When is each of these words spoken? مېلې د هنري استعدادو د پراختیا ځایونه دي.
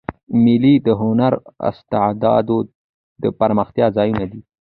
مېلې 0.43 0.73
د 0.85 0.87
هنري 1.01 1.37
استعدادو 1.69 2.57
د 3.21 3.23
پراختیا 3.39 3.87
ځایونه 3.97 4.25
دي. 4.31 4.41